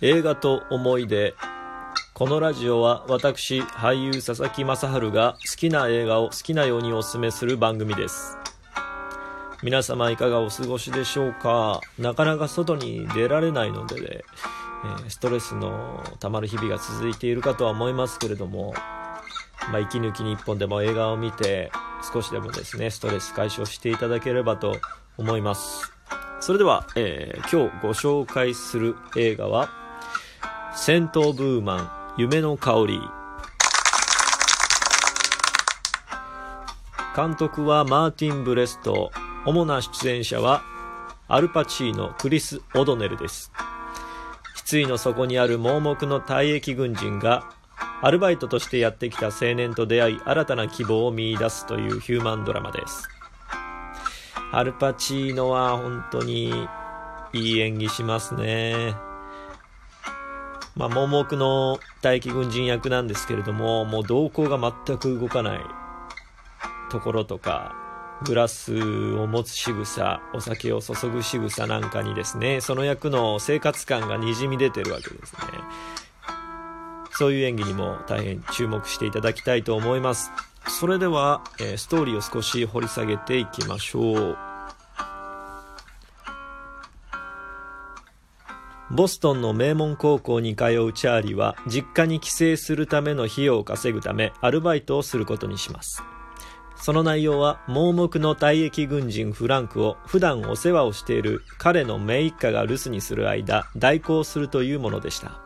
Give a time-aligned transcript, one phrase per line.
[0.00, 1.34] 映画と思い出。
[2.14, 8.38] このラジオは私俳優佐々木正春が好きな映画を好きなようにお勧めする番組です。
[9.60, 11.80] 皆様いかがお過ごしでしょうか？
[11.98, 14.22] なかなか外に出られないので、ね、
[15.08, 18.74] ストレスのたまる日々が続いているかとは思いますけれども、
[19.72, 21.72] まあ、息抜きに1本でも映画を見て
[22.12, 24.76] 少しでもですねストレス解消していただければと
[25.16, 25.92] 思います。
[26.38, 29.68] それでは、えー、今日ご紹介する映画は
[30.80, 33.00] 「戦闘ブーマン夢の香り」
[37.14, 39.10] 監督はマーティン・ブレスト。
[39.44, 40.62] 主な出演者は
[41.26, 43.52] アルパチーノクリス・オドネルです。
[44.54, 47.44] 失意の底にある盲目の退役軍人が
[48.00, 53.08] アルバイトとしてやってきた青年と出会い新たな希望を見いだすというヒューマンドラマです。
[54.52, 56.68] アルパチーノは本当に
[57.32, 59.07] いい演技しますね。
[60.78, 65.60] まあ、盲目の待機軍人役なんですけれども、もう動向が全く動かない
[66.88, 67.74] ところとか、
[68.24, 75.40] グラスを持つ仕草、お酒を注ぐ仕草なんかにですね、その役の生活感がにじみ出てるわけですね。
[77.10, 80.30] そういう演技にも大変注目していただきたいと思います。
[80.68, 84.47] それでは、えー、ストーリーを少し掘り下げていきましょう。
[88.90, 96.02] ボストンの名門高校に通うチャーリーは実家に帰省するための費用を稼ぐためアルバイトをすることにします。
[96.76, 105.40] その内容は盲目の退役軍人フランクを普段お世話をしている彼の姪一家が留守にする間代行するというものでした。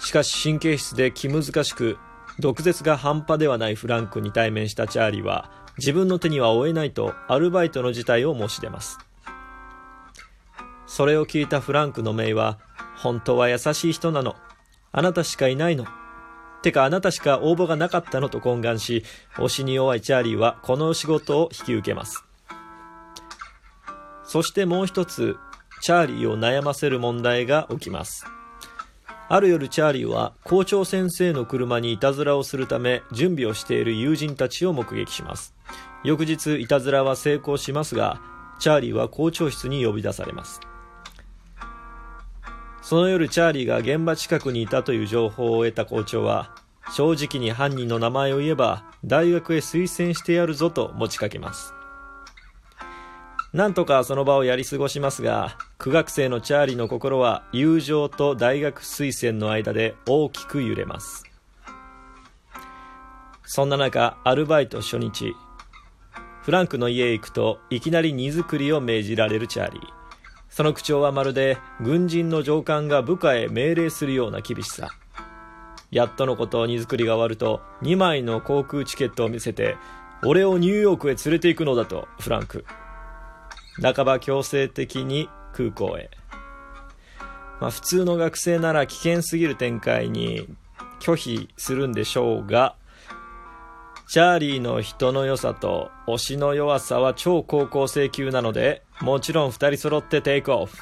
[0.00, 1.98] しかし神経質で気難しく
[2.40, 8.98] 毒舌が半端ではないフランクに対面したチャーリーは自分の手には負えないとアルバイトの事態を申し出ます。
[10.90, 12.58] それを聞いたフランクのメイは
[12.96, 14.34] 本当は優しい人なの。
[14.90, 15.86] あなたしかいないの。
[16.62, 19.04] てかあなたしか応募がなかったのと懇願し
[19.36, 22.24] 推しに弱いチャーリーはこの仕事を引き受けます。
[24.24, 25.36] そしてもう一つ
[25.80, 28.26] チャーリーを悩ませる問題が起きます。
[29.28, 35.54] ある夜チャーリーは校長先生の車にいたずらをするため準備をしている友人たちを目撃します。
[36.02, 38.20] 翌日いたずらは成功しますが
[38.58, 40.58] チャーリーは校長室に呼び出されます。
[42.82, 46.54] その夜チャーリーが現場近くにいたという情報を得た校長は
[46.92, 51.74] 正直に犯人の名前を言えば大学へ推薦してやるぞと持ちかけます
[53.52, 61.24] なんとかその場をやり過ごしますが、苦学生のチャーリーの心は友情と大学推薦の間で大きく揺れます。
[63.44, 65.34] そんな中、アルバイト初日、
[66.42, 69.99] フランクの家へ行くといきなり荷造りを命じられるチャーリー。
[70.50, 74.90] その口調はまるで軍人の上官が部下へ命令するような厳しさ。
[75.90, 79.76] やっとのこと荷造りが終わると2枚の航空チケットを見せて
[80.22, 82.64] 俺をニューヨークへ連れて行くのだとフランク。
[83.80, 86.10] 半ば強制的に空港へ。
[87.60, 90.46] まあ、普通の学生なら危険すぎる展開に
[91.00, 92.76] 拒否するんでしょうが、
[94.10, 100.76] チャーリーの人の良さと推しの弱さは超高校生級なので、もちろん2人揃ってテイクオフ。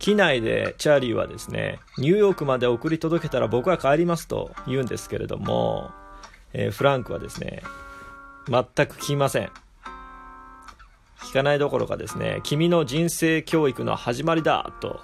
[0.00, 5.92] 機内でチャーリーはですね、ニューヨークまで送り届けたら僕は帰りますと言うんですけれども、
[6.52, 7.62] えー、フランクはですね、
[8.48, 9.52] 全く聞きません。
[11.20, 15.00] 聞かないどころかですね、君の人生教育の始まりだと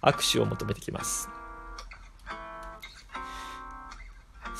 [0.00, 1.28] 握手を求めてきます。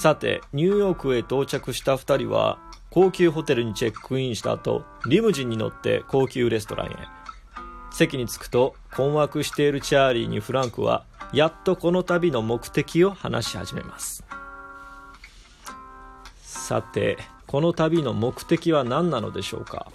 [0.02, 2.58] さて、ニューヨークへ到着した2人は、
[2.90, 6.96] 高級ホテルにチェックインした後、リムジンに乗って高級レストランへ。
[7.92, 14.24] 席に着くと、困惑しているチャーリーにフランクは、やっとこの旅の目的を話し始めます。
[16.42, 19.86] さて、この旅の目的は何なのでしょうか？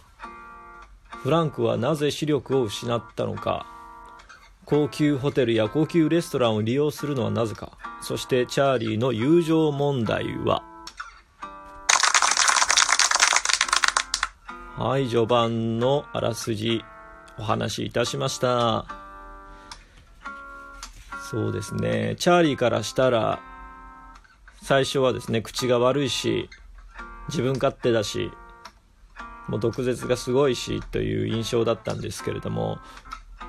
[1.09, 3.65] フランクはなぜ視力を失ったのか？
[4.69, 7.77] 高級ホテルや高級レストランを利用するのはなぜか。
[8.01, 10.61] そしてチャーリーの友情問題は。
[14.75, 16.83] はい序盤のあらすじ
[17.39, 18.85] お話しいたしました。
[21.31, 22.17] そうですね。
[22.19, 23.39] チャーリーからしたら
[24.63, 26.49] 最初はですね口が悪いし
[27.29, 28.31] 自分勝手だし
[29.47, 32.79] もう毒舌がすごいしという印象だったんですけれども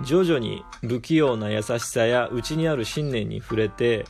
[0.02, 4.06] 徐々に不器用な優しさや内にある信念に触れて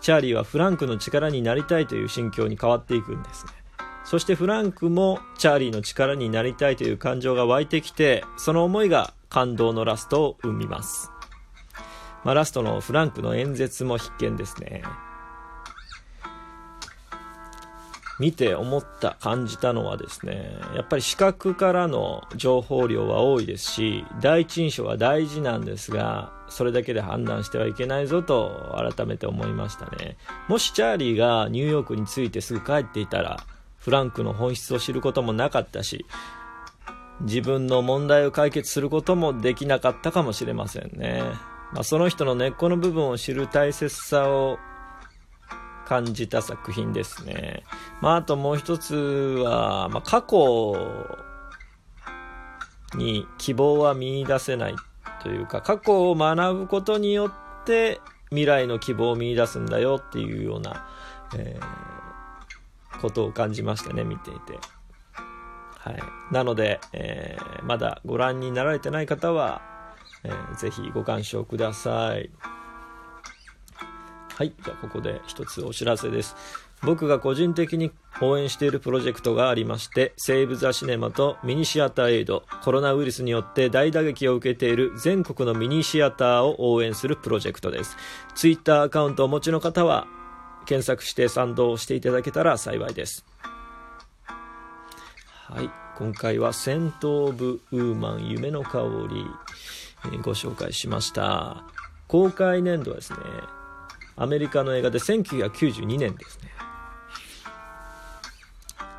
[0.00, 3.52] チャーリーはフランクの力になりたいという心境に変わっていくんですね
[4.04, 11.12] そしてフランクもチャーリーの力になりたいという感情が湧いてきてその思いが感動のラストを生みます。
[12.24, 14.82] まあ、ラストのフランクの演説も必見ですね。
[18.20, 30.16] 見て思った感じたのはですねやっぱり視覚からの情報量は多いですし第一印象は大事なんですがそれだけで判断してはいけないぞと改めて思いましたね。
[30.48, 33.42] もしチャーリーがニューヨークに着いてすぐ帰っていたら
[33.78, 36.04] フランクの本質を知ることもなかったし
[37.22, 41.22] 自分の問題を解決することもできなかったかもしれませんね、
[41.72, 44.58] まあ、その人の根っこの部分を知る大切さを
[45.90, 47.64] 感じた作品ですね。
[48.00, 50.76] まあ、あともう一つは、まあ、過去
[52.94, 54.76] に希望は見出せない
[55.20, 60.88] というか、過去を学ぶことによって未来の希望を見出すんだよっていうような、
[61.36, 64.60] えー、ことを感じましたね、見ていて。
[65.80, 65.98] はい。
[66.30, 69.60] なので、えー、まだご覧になられてない方は、
[70.22, 72.30] えー、ぜひご鑑賞ください。
[74.40, 74.54] はい。
[74.64, 76.34] じゃあ、ここで一つお知らせです。
[76.82, 77.92] 僕が個人的に
[78.22, 87.98] 応援しているプロジェクトがありまして、セーブ・ザ・シネマとミニシアターエイド、コロナウイルスによって大打撃を受けている全国のミニシアターを応援するプロジェクトです。
[88.34, 90.06] ツイッターアカウントをお持ちの方は、
[90.64, 93.26] 検索して賛同していただけたら幸いです。
[94.24, 95.68] はい。
[95.98, 99.26] 今回はセント・オブ・ウーマン夢の香り、
[100.06, 101.62] えー、ご紹介しました。
[102.08, 103.18] 公開年度はですね、
[104.20, 106.50] アメリカの映画で1992年ですね。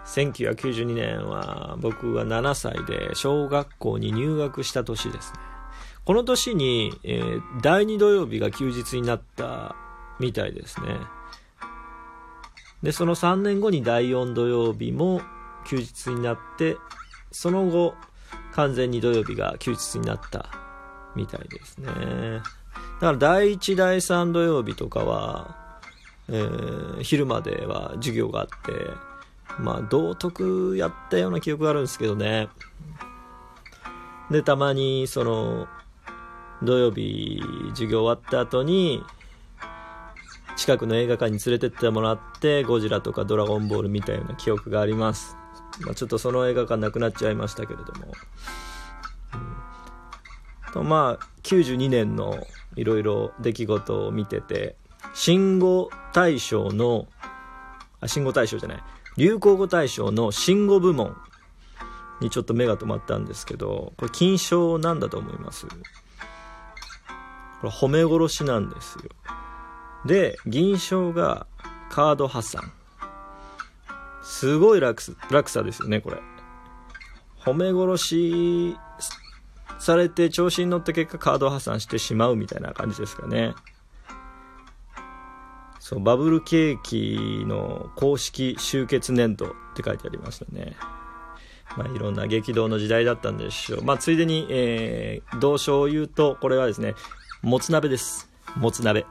[0.08, 5.40] 1992年は僕は7歳で小学校に入学した年ですね。
[6.06, 9.76] この年に、えー、第2土曜日が休日になった
[10.20, 10.98] みたいですね。
[12.82, 15.22] でその3年後に第4土曜日も
[15.68, 16.78] 休日になって
[17.32, 17.94] その後
[18.54, 20.50] 完全に土曜日が休日になった
[21.16, 21.92] みたいですね。
[23.02, 25.58] だから第1、第3土曜日とかは、
[26.30, 28.54] えー、昼までは授業があって、
[29.60, 32.48] まあ、道徳やったような記憶があるんですけどね。
[34.30, 35.68] で、たまに、その、
[36.62, 39.04] 土曜日授業終わった後に、
[40.56, 45.36] 近くの映画館に連れてってもらって、ゴジラとかドラゴンボール見たような記憶があります。
[45.80, 48.14] まあ、ちょっとその映画館なくなっちゃいましたけれども。
[50.72, 52.38] とまあ92年の
[52.76, 54.76] いろいろ出来事を見てて
[55.14, 57.08] 新語大賞の
[58.00, 58.84] あ新語大賞じゃない。
[59.18, 61.16] 流行語大賞の新語部門
[62.22, 65.68] にちょっと目が止まったんですけどこれ金賞なんだと思います。
[65.68, 65.74] こ
[67.64, 69.04] れ褒め殺しなんですよ。
[70.06, 71.46] で銀賞が
[71.90, 72.72] カード破産
[74.24, 76.18] すごい落落差ですよねこれ。
[77.44, 78.78] 褒め殺し
[79.82, 83.54] されて調子に乗った結果カード破産してしまうみたいな感じですかね。
[85.80, 90.76] そう、バブル景気の公式終結年度って書いてありましたね。
[91.76, 93.84] まあ、いろんな激動の時代だったんでしょう。
[93.84, 96.94] まあ、ついでに、えー、同賞を言うと、これはですね、
[97.42, 98.30] もつ鍋です。
[98.56, 99.06] もつ鍋。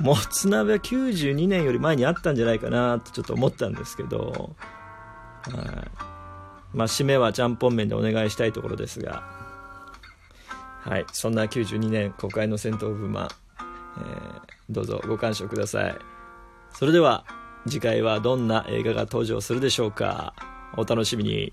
[0.00, 4.54] もつ鍋は92年より前にあったんじゃないかなとちょっと思ったんですけど、
[5.50, 6.21] はい。
[6.74, 9.22] まあ、締めはちゃんぽん麺でお願いしたいところですが、
[10.82, 15.96] はい、そんな92年国会の戦闘不満、えー、どうぞご鑑賞ください。
[16.74, 17.24] それでは、
[17.66, 20.34] 次回はどんな映画が登場するでしょうか。
[20.76, 21.52] お楽しみに。